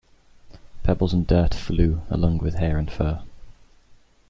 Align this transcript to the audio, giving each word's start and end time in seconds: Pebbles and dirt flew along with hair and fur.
Pebbles 0.81 1.13
and 1.13 1.27
dirt 1.27 1.53
flew 1.53 2.01
along 2.09 2.39
with 2.39 2.55
hair 2.55 2.79
and 2.79 2.91
fur. 2.91 3.21